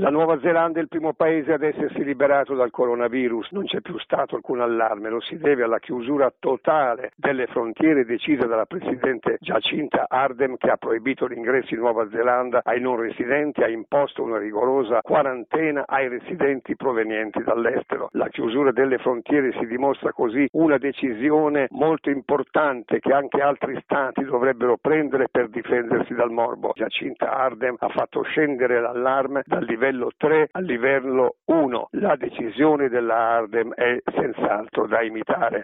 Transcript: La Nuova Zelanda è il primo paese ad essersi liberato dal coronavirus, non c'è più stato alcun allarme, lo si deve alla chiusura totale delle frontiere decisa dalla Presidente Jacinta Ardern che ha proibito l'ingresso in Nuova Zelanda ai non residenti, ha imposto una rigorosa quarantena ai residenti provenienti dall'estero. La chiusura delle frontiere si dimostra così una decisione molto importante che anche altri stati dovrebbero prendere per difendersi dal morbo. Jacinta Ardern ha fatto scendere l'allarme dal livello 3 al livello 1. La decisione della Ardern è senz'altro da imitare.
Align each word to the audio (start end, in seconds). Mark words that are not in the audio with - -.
La 0.00 0.10
Nuova 0.10 0.38
Zelanda 0.38 0.78
è 0.78 0.82
il 0.82 0.86
primo 0.86 1.12
paese 1.12 1.54
ad 1.54 1.64
essersi 1.64 2.04
liberato 2.04 2.54
dal 2.54 2.70
coronavirus, 2.70 3.50
non 3.50 3.64
c'è 3.64 3.80
più 3.80 3.98
stato 3.98 4.36
alcun 4.36 4.60
allarme, 4.60 5.08
lo 5.08 5.20
si 5.20 5.36
deve 5.38 5.64
alla 5.64 5.80
chiusura 5.80 6.32
totale 6.38 7.10
delle 7.16 7.48
frontiere 7.48 8.04
decisa 8.04 8.46
dalla 8.46 8.64
Presidente 8.64 9.38
Jacinta 9.40 10.04
Ardern 10.08 10.56
che 10.56 10.70
ha 10.70 10.76
proibito 10.76 11.26
l'ingresso 11.26 11.74
in 11.74 11.80
Nuova 11.80 12.08
Zelanda 12.10 12.60
ai 12.62 12.80
non 12.80 12.94
residenti, 12.94 13.64
ha 13.64 13.68
imposto 13.68 14.22
una 14.22 14.38
rigorosa 14.38 15.00
quarantena 15.02 15.82
ai 15.84 16.06
residenti 16.06 16.76
provenienti 16.76 17.42
dall'estero. 17.42 18.08
La 18.12 18.28
chiusura 18.28 18.70
delle 18.70 18.98
frontiere 18.98 19.50
si 19.58 19.66
dimostra 19.66 20.12
così 20.12 20.46
una 20.52 20.78
decisione 20.78 21.66
molto 21.70 22.08
importante 22.08 23.00
che 23.00 23.12
anche 23.12 23.40
altri 23.40 23.76
stati 23.82 24.22
dovrebbero 24.22 24.76
prendere 24.76 25.26
per 25.28 25.48
difendersi 25.48 26.14
dal 26.14 26.30
morbo. 26.30 26.70
Jacinta 26.76 27.32
Ardern 27.32 27.74
ha 27.80 27.88
fatto 27.88 28.22
scendere 28.22 28.80
l'allarme 28.80 29.42
dal 29.44 29.64
livello 29.64 29.86
3 30.16 30.48
al 30.52 30.64
livello 30.64 31.36
1. 31.46 31.88
La 31.92 32.16
decisione 32.16 32.88
della 32.88 33.16
Ardern 33.16 33.72
è 33.74 33.98
senz'altro 34.04 34.86
da 34.86 35.02
imitare. 35.02 35.56